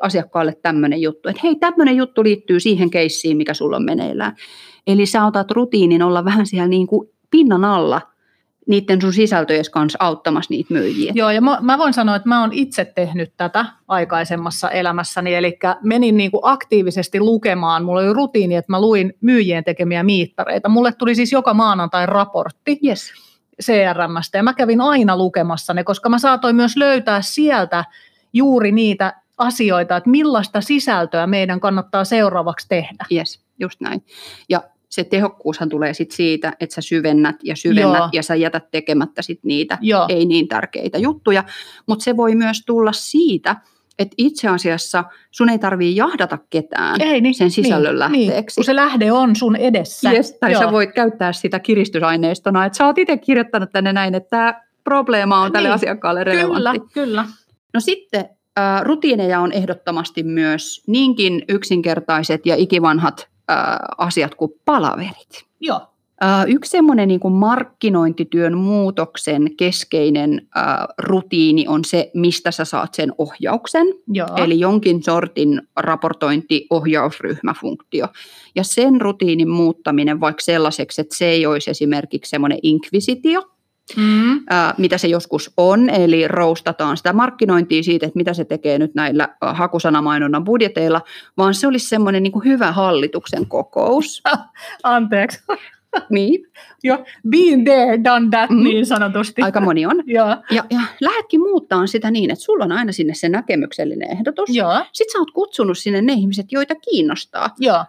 [0.00, 4.36] asiakkaalle tämmöinen juttu, että hei, tämmöinen juttu liittyy siihen keissiin, mikä sulla on meneillään.
[4.86, 8.15] Eli sä otat rutiinin olla vähän siellä niin kuin pinnan alla
[8.66, 11.12] niiden sun sisältöjen kanssa auttamassa niitä myyjiä.
[11.14, 15.58] Joo, ja mä, mä voin sanoa, että mä oon itse tehnyt tätä aikaisemmassa elämässäni, eli
[15.82, 20.68] menin niin kuin aktiivisesti lukemaan, mulla oli rutiini, että mä luin myyjien tekemiä miittareita.
[20.68, 23.12] Mulle tuli siis joka maanantai raportti Yes.
[23.62, 27.84] CRMstä, ja mä kävin aina lukemassa ne, koska mä saatoin myös löytää sieltä
[28.32, 33.04] juuri niitä asioita, että millaista sisältöä meidän kannattaa seuraavaksi tehdä.
[33.12, 34.04] Yes, just näin.
[34.48, 38.08] Ja se tehokkuushan tulee sit siitä, että sä syvennät ja syvennät Joo.
[38.12, 40.06] ja sä jätät tekemättä sit niitä Joo.
[40.08, 41.44] ei niin tärkeitä juttuja.
[41.86, 43.56] Mutta se voi myös tulla siitä,
[43.98, 48.30] että itse asiassa sun ei tarvii jahdata ketään Ei, niin, sen sisällön niin, lähteeksi.
[48.30, 50.12] Niin, kun se lähde on sun edessä.
[50.12, 50.62] Yes, tai Joo.
[50.62, 55.40] sä voit käyttää sitä kiristysaineistona, että sä oot itse kirjoittanut tänne näin, että tämä probleema
[55.40, 56.94] on tälle Niin, asiakkaalle Kyllä, relevantti.
[56.94, 57.24] kyllä.
[57.74, 65.46] No sitten äh, rutiineja on ehdottomasti myös niinkin yksinkertaiset ja ikivanhat äh, asiat kuin palaverit.
[65.60, 65.80] Joo.
[66.24, 70.64] Äh, Yksi semmoinen niin markkinointityön muutoksen keskeinen äh,
[70.98, 74.28] rutiini on se, mistä sä saat sen ohjauksen, Joo.
[74.36, 78.06] eli jonkin sortin raportointi-ohjausryhmäfunktio.
[78.54, 83.42] Ja sen rutiinin muuttaminen vaikka sellaiseksi, että se ei olisi esimerkiksi semmoinen inkvisitio,
[83.96, 84.40] Mm.
[84.50, 88.94] ää, mitä se joskus on, eli roustataan sitä markkinointia siitä, että mitä se tekee nyt
[88.94, 91.00] näillä ä, hakusanamainonnan budjeteilla,
[91.36, 94.22] vaan se olisi semmoinen niin hyvä hallituksen kokous.
[94.82, 95.38] Anteeksi.
[96.10, 96.46] Niin,
[96.84, 97.04] Joo.
[97.28, 98.64] Been there, done that, Mhm.
[98.64, 99.42] niin sanotusti.
[99.42, 100.02] aika moni on.
[100.16, 100.28] Joo.
[100.50, 104.48] Ja, ja lähdetkin muuttaa sitä niin, että sulla on aina sinne se näkemyksellinen ehdotus.
[104.56, 104.84] Joo.
[104.92, 107.50] Sitten sä oot kutsunut sinne ne ihmiset, joita kiinnostaa.
[107.58, 107.84] Joo.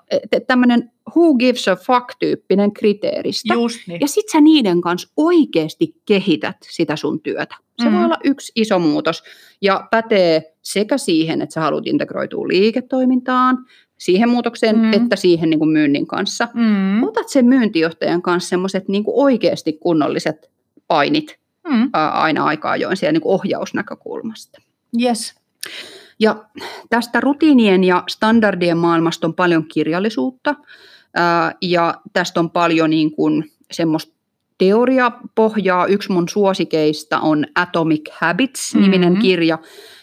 [0.48, 3.54] Tämmöinen who gives a fuck-tyyppinen kriteeristä.
[3.54, 4.02] Just niin.
[4.02, 7.56] Ja sit sä niiden kanssa oikeasti kehität sitä sun työtä.
[7.82, 7.96] Se Mhm.
[7.98, 9.24] voi olla yksi iso muutos
[9.62, 13.58] ja pätee sekä siihen, että sä haluat integroitua liiketoimintaan,
[13.98, 14.94] siihen muutokseen, Mhm.
[14.94, 16.48] että siihen niin kuin myynnin kanssa.
[16.54, 17.04] Mm.
[17.04, 20.52] Otat sen myyntijohtajan kanssa semmoiset niin oikeasti kunnolliset
[20.88, 21.38] painit
[21.70, 21.90] Mm.
[21.94, 24.62] ää, aina aikaa ajoin siellä niin kuin ohjausnäkökulmasta.
[25.02, 25.36] Yes.
[26.20, 26.44] Ja
[26.90, 30.56] tästä rutiinien ja standardien maailmasta on paljon kirjallisuutta
[31.16, 34.17] ää, ja tästä on paljon niin kuin semmoista
[34.58, 35.86] teoriapohjaa.
[35.86, 39.22] Yksi mun suosikeista on Atomic Habits-niminen Mhm.
[39.22, 39.58] kirja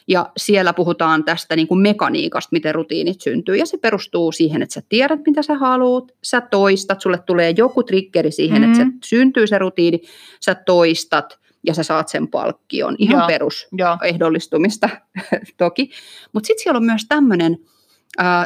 [0.08, 4.74] ja siellä puhutaan tästä niin kuin mekaniikasta, miten rutiinit syntyy ja se perustuu siihen, että
[4.74, 8.70] sä tiedät mitä sä haluat, sä toistat, sulle tulee joku triggeri siihen, Mhm.
[8.70, 10.00] että se syntyy se rutiini,
[10.40, 12.96] sä toistat ja sä saat sen palkkion.
[12.98, 13.26] Ihan Joo.
[13.26, 13.96] perus Joo.
[14.02, 14.88] ehdollistumista
[15.58, 15.90] toki.
[16.32, 17.58] Mutta sitten siellä on myös tämmöinen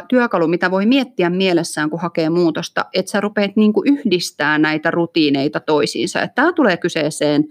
[0.07, 5.59] työkalu, mitä voi miettiä mielessään, kun hakee muutosta, että sä rupeat niinku yhdistää näitä rutiineita
[5.59, 6.27] toisiinsa.
[6.35, 7.43] Tämä tulee kyseeseen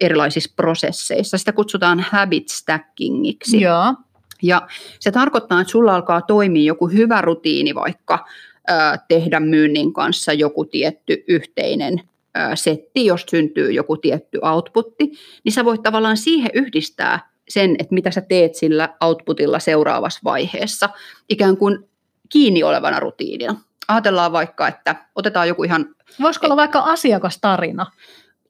[0.00, 1.38] erilaisissa prosesseissa.
[1.38, 3.60] Sitä kutsutaan habit stackingiksi.
[3.60, 3.94] Joo.
[4.42, 4.68] Ja
[5.00, 8.26] se tarkoittaa, että sulla alkaa toimia joku hyvä rutiini vaikka
[8.68, 12.11] ää, tehdä myynnin kanssa joku tietty yhteinen ää,
[12.54, 15.12] setti, jos syntyy joku tietty outputti,
[15.44, 20.88] niin sä voit tavallaan siihen yhdistää sen, että mitä sä teet sillä outputilla seuraavassa vaiheessa,
[21.28, 21.88] ikään kuin
[22.28, 23.56] kiinni olevana rutiinina.
[23.88, 25.86] Ajatellaan vaikka, että otetaan joku ihan,
[26.20, 27.86] Voisiko olla vaikka asiakastarina?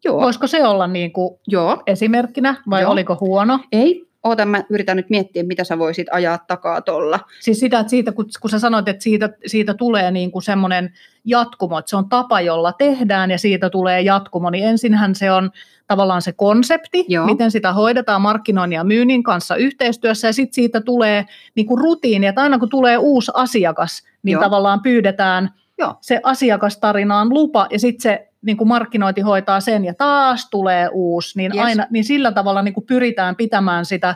[0.05, 2.93] joo, Voisiko se olla niin kuin joo, esimerkkinä vai Joo.
[2.93, 3.59] oliko huono?
[3.73, 7.21] ei, oota, mä yritän nyt miettiä, mitä sä voisit ajaa takaa tuolla.
[7.41, 10.93] Siis sitä, että siitä, kun, kun sä sanoit, että siitä, siitä tulee niin kuin semmoinen
[11.25, 15.51] jatkumo, että se on tapa, jolla tehdään ja siitä tulee jatkumo, niin ensinhän se on
[15.87, 17.27] tavallaan se konsepti, Joo.
[17.27, 22.27] miten sitä hoidetaan markkinoinnin ja myynnin kanssa yhteistyössä ja sitten siitä tulee niin kuin rutiini,
[22.27, 24.43] että aina kun tulee uusi asiakas, niin Joo.
[24.43, 25.95] tavallaan pyydetään Joo.
[26.01, 31.39] se asiakastarinaan lupa ja sitten se niin kuin markkinointi hoitaa sen ja taas tulee uusi,
[31.39, 31.65] niin, Yes.
[31.65, 34.15] aina, niin sillä tavalla niin kuin pyritään pitämään sitä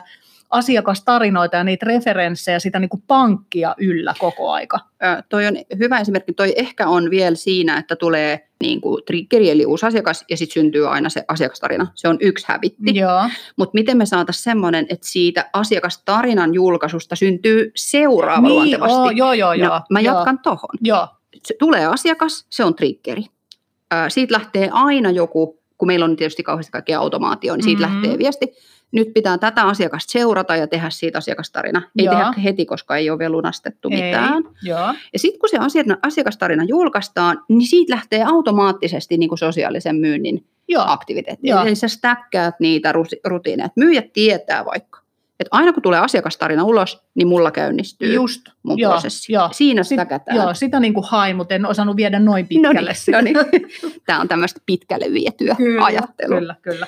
[0.49, 4.79] asiakastarinoita ja niitä referenssejä, sitä niin kuin pankkia yllä koko aika.
[5.03, 6.33] Ö, toi on hyvä esimerkki.
[6.33, 10.53] Toi ehkä on vielä siinä, että tulee niin kuin triggeri eli uusi asiakas ja sitten
[10.53, 11.87] syntyy aina se asiakastarina.
[11.95, 12.95] Se on yksi hävitti.
[12.95, 18.93] Joo, Mutta miten me saataisiin semmoinen, että siitä asiakastarinan julkaisusta syntyy seuraava niin, luontevasti.
[18.97, 19.69] oo, joo, joo, joo.
[19.75, 20.69] no, mä joo, jatkan tohon.
[20.81, 21.07] Joo,
[21.45, 23.23] Se tulee asiakas, se on triggeri.
[23.93, 27.93] Ö, siitä lähtee aina joku, kun meillä on tietysti kauheasti kaikkea automaatio, niin siitä Mhm.
[27.93, 28.53] lähtee viesti.
[28.91, 31.81] Nyt pitää tätä asiakasta seurata ja tehdä siitä asiakastarina.
[31.99, 32.13] Ei Joo.
[32.15, 34.33] tehdä heti, koska ei ole vielä lunastettu mitään.
[34.45, 39.39] Ei, joo, Ja sitten kun se asia- asiakastarina julkaistaan, niin siitä lähtee automaattisesti niin kuin
[39.39, 41.47] sosiaalisen myynnin joo, aktiviteetti.
[41.47, 41.61] Joo.
[41.61, 42.93] Eli sä stäkkäät niitä
[43.25, 43.69] rutiineja.
[43.75, 44.99] Myyjät tietää vaikka,
[45.39, 49.33] Että aina kun tulee asiakastarina ulos, niin mulla käynnistyy Just, mun joo, prosessi.
[49.33, 49.49] joo.
[49.51, 50.37] Siinä Sit- säkätään.
[50.37, 53.17] Joo, sitä niin kuin hain, mutta en osannut viedä noin pitkälle sitä.
[53.17, 53.67] No niin, no niin.
[54.05, 56.39] Tämä on tämmöistä pitkälle vietyä Kyllä, ajattelua.
[56.39, 56.87] Kyllä, kyllä.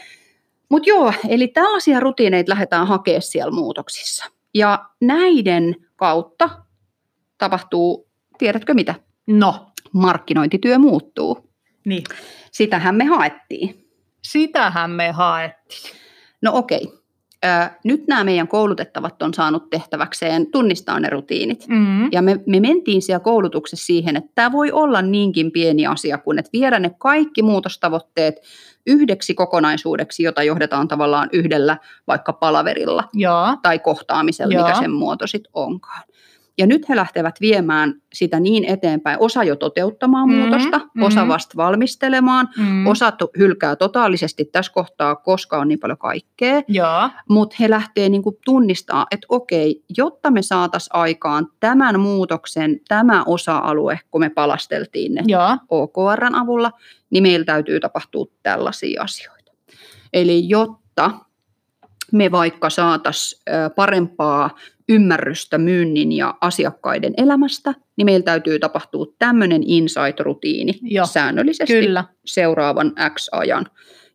[0.70, 4.26] Mutta joo, eli tällaisia rutiineita lähdetään hakemaan siellä muutoksissa.
[4.54, 6.50] Ja näiden kautta
[7.38, 8.96] tapahtuu, tiedätkö mitä?
[9.28, 11.50] No, Markkinointityö muuttuu.
[11.86, 12.04] niin.
[12.52, 13.88] Sitähän me haettiin.
[14.24, 15.96] Sitähän me haettiin.
[16.42, 16.82] No okei.
[16.94, 16.99] Ö,
[17.84, 21.68] nyt nämä meidän koulutettavat on saanut tehtäväkseen tunnistaa ne rutiinit.
[21.68, 22.12] Mm.
[22.12, 26.40] Ja me, me mentiin siellä koulutuksessa siihen, että tämä voi olla niinkin pieni asia kuin,
[26.40, 28.36] että viedä ne kaikki muutostavoitteet
[28.88, 34.68] yhdeksi kokonaisuudeksi, jota johdetaan tavallaan yhdellä vaikka palaverilla Joo, tai kohtaamisella, Joo.
[34.68, 36.02] mikä sen muoto sitten onkaan.
[36.60, 41.04] Ja nyt he lähtevät viemään sitä niin eteenpäin, osa jo toteuttamaan Mhm, muutosta, mhm.
[41.04, 42.88] osa vasta valmistelemaan, mm.
[42.88, 46.62] osa to- hylkää totaalisesti tässä kohtaa, koska on niin paljon kaikkea,
[47.30, 54.00] mutta he lähtee niin tunnistaa, että okei, jotta me saataisiin aikaan tämän muutoksen, tämä osa-alue,
[54.12, 56.72] kun me palasteltiin ne joo, OKRn avulla,
[57.10, 59.52] niin meillä täytyy tapahtua tällaisia asioita.
[60.14, 61.12] Eli jotta
[62.12, 63.42] me vaikka saataisiin
[63.76, 64.50] parempaa
[64.90, 72.04] ymmärrystä myynnin ja asiakkaiden elämästä, niin meillä täytyy tapahtua tämmöinen insight-rutiini Joo, säännöllisesti kyllä.
[72.26, 73.66] seuraavan X-ajan.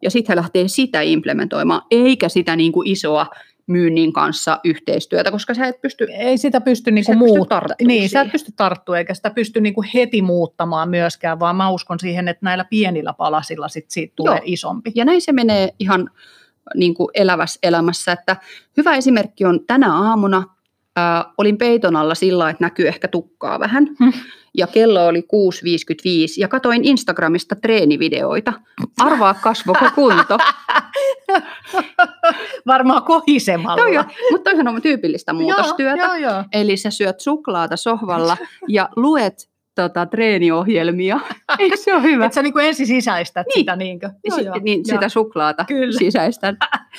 [0.03, 3.27] Ja sitten he lähtee sitä implementoimaan, eikä sitä niin kuin isoa
[3.67, 8.25] myynnin kanssa yhteistyötä, koska sä et pysty Ei sitä pysty niinku tarttua Niin, sä et
[8.25, 8.33] siihen.
[8.33, 12.65] pysty tarttua, eikä sitä pysty niinku heti muuttamaan myöskään, vaan mä uskon siihen, että näillä
[12.65, 14.43] pienillä palasilla sit siitä tulee Joo.
[14.45, 14.93] isompi.
[14.95, 16.11] Ja näin se menee ihan
[16.75, 18.13] niin kuin elävässä elämässä.
[18.13, 18.37] Että
[18.77, 20.54] hyvä esimerkki on tänä aamuna.
[20.97, 23.89] Ää, olin peiton alla sillä, että näkyy ehkä tukkaa vähän.
[23.99, 24.13] Hmm.
[24.59, 25.27] Ja kello oli 6.55
[26.39, 28.53] ja katoin Instagramista treenivideoita.
[29.01, 30.39] Arvaa kasvoko kunto.
[32.67, 33.83] Varmaan kohisemalla.
[33.83, 36.03] joo, joo, mutta toihan on tyypillistä muutostyötä.
[36.03, 36.45] Joo, joo, joo.
[36.53, 38.37] Eli sä syöt suklaata sohvalla
[38.69, 41.21] ja luet tota, treeniohjelmia.
[41.59, 42.27] Eikö se ole hyvä?
[42.27, 43.55] Et sä niinku ensin sisäistät Niin.
[43.61, 44.11] sitä niinkö?
[44.25, 44.95] Joo, joo, niin joo.
[44.97, 45.99] sitä suklaata Kyllä.
[45.99, 46.57] sisäistän.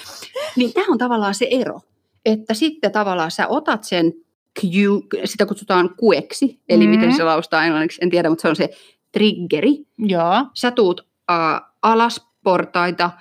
[0.56, 1.80] niin tämä on tavallaan se ero,
[2.26, 4.14] että sitten tavallaan sä otat sen
[4.62, 6.90] cue, sitä kutsutaan kueksi, eli Mm.
[6.90, 8.70] miten se laustaa englanniksi, en tiedä, mutta se on se
[9.12, 9.78] triggeri.
[9.98, 13.12] Joo, Sä tuut äh, alas portaita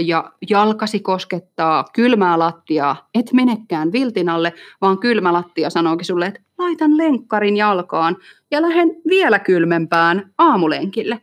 [0.00, 6.40] ja jalkasi koskettaa kylmää lattiaa, et menekään viltin alle, vaan kylmä lattia sanookin sulle, että
[6.58, 8.16] laitan lenkkarin jalkaan
[8.50, 11.20] ja lähden vielä kylmempään aamulenkille.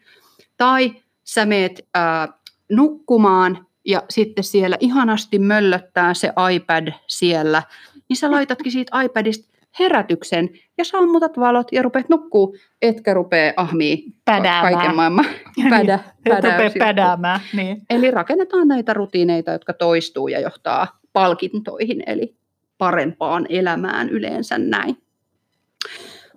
[0.58, 2.30] Tai sä meet äh,
[2.72, 7.64] nukkumaan ja sitten siellä ihanasti möllöttää se iPad siellä,
[8.10, 14.04] niin sä laitatkin siitä iPadista herätyksen ja sammutat valot ja rupeat nukkuu, etkä rupee ahmii
[14.26, 14.74] Pädäämään.
[14.74, 15.26] kaiken maailman
[15.70, 15.94] pädä,
[16.26, 16.80] Et rupee pädäyksiä.
[16.86, 17.40] pädäämään.
[17.54, 17.82] Niin.
[17.90, 22.36] Eli rakennetaan näitä rutiineita, jotka toistuu ja johtaa palkintoihin, eli
[22.78, 24.98] parempaan elämään yleensä näin.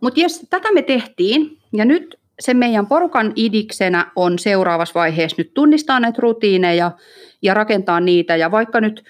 [0.02, 5.54] Mutta jos tätä me tehtiin, ja nyt se meidän porukan idiksenä on seuraavassa vaiheessa nyt
[5.54, 6.92] tunnistaa näitä rutiineja
[7.42, 9.04] ja rakentaa niitä, ja vaikka nyt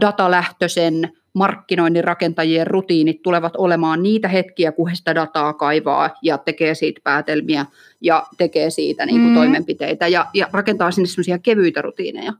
[0.00, 6.74] datalähtöisen markkinoinnin rakentajien rutiinit tulevat olemaan niitä hetkiä, kun he sitä dataa kaivaa ja tekee
[6.74, 7.66] siitä päätelmiä
[8.00, 9.34] ja tekee siitä niin kuin Mm.
[9.34, 12.32] toimenpiteitä ja, ja rakentaa sinne semmoisia kevyitä rutiineja.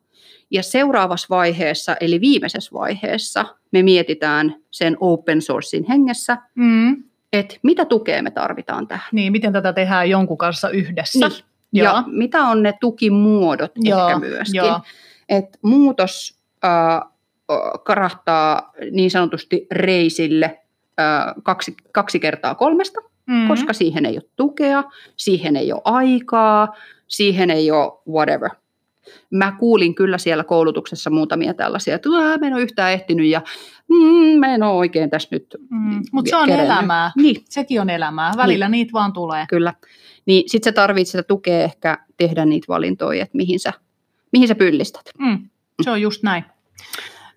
[0.50, 7.02] Ja seuraavassa vaiheessa, eli viimeisessä vaiheessa, me mietitään sen open sourcein hengessä, Mm.
[7.32, 9.08] Että mitä tukea me tarvitaan tähän.
[9.12, 11.28] niin, miten tätä tehdään jonkun kanssa yhdessä.
[11.28, 11.42] Niin.
[11.72, 11.94] Joo.
[11.94, 14.58] Ja mitä on ne tukimuodot Joo, ehkä myöskin.
[14.58, 14.80] joo.
[15.28, 17.00] Että muutos äh,
[17.84, 20.60] karahtaa niin sanotusti reisille
[21.00, 23.48] äh, kaksi, kaksi kertaa kolmesta, Mm.
[23.48, 24.84] koska siihen ei ole tukea,
[25.16, 26.76] siihen ei ole aikaa,
[27.08, 28.50] siihen ei ole whatever.
[29.30, 33.42] Mä kuulin kyllä siellä koulutuksessa muutamia tällaisia, että "Ää, mä en ole yhtään ehtinyt ja
[33.88, 36.02] mm, mä en ole oikein tässä nyt Mm.
[36.12, 37.12] Mutta se on kerennyt." elämää.
[37.16, 38.32] Niin, Sekin on elämää.
[38.36, 39.46] Välillä niitä vaan tulee.
[39.48, 39.74] kyllä.
[40.26, 43.72] Niin sit sä tarvitset sitä tukea ehkä tehdä niitä valintoja, että mihin sä,
[44.32, 45.02] mihin sä pyllistät.
[45.18, 45.48] Mm.
[45.82, 46.44] Se on just näin.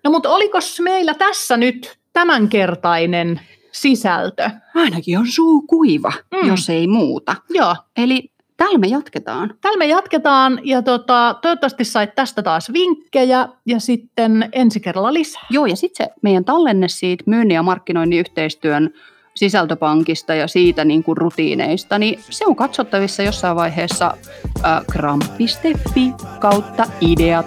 [0.04, 3.40] No mutta oliko meillä tässä nyt tämänkertainen
[3.72, 4.50] sisältö?
[4.74, 6.48] Ainakin on suu kuiva, mm.
[6.48, 7.36] jos ei muuta.
[7.50, 9.54] Joo, Eli täällä me jatketaan.
[9.60, 15.46] Tällä me jatketaan ja tota, toivottavasti sait tästä taas vinkkejä ja sitten ensi kerralla lisää.
[15.50, 18.90] Joo, ja sitten se meidän tallenne siitä myynnin ja markkinoinnin yhteistyön
[19.34, 24.16] sisältöpankista ja siitä niin kuin rutiineista, niin se on katsottavissa jossain vaiheessa
[24.64, 27.46] äh, gram.fi kautta ideat.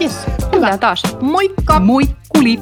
[0.00, 0.26] Yes.
[0.54, 1.02] Hyvä taas.
[1.20, 1.80] Moikka!
[1.80, 2.58] Moikkuli!